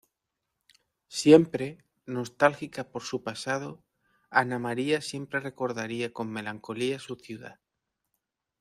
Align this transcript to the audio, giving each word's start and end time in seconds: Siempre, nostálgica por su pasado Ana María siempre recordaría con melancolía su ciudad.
Siempre, 1.09 1.77
nostálgica 2.07 2.89
por 2.89 3.03
su 3.03 3.21
pasado 3.23 3.83
Ana 4.31 4.57
María 4.57 4.99
siempre 4.99 5.39
recordaría 5.41 6.11
con 6.11 6.31
melancolía 6.31 6.97
su 6.97 7.17
ciudad. 7.17 7.59